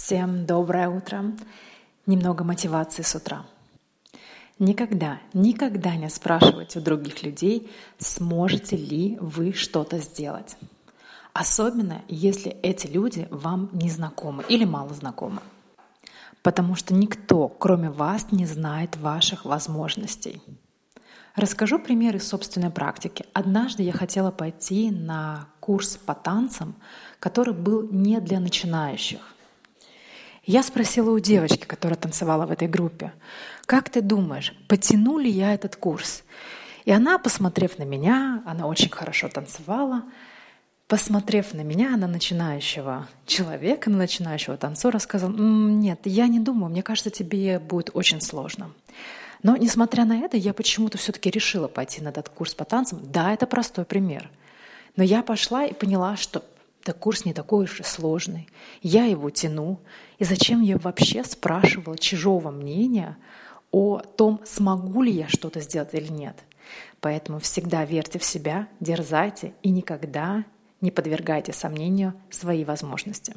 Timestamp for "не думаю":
46.28-46.70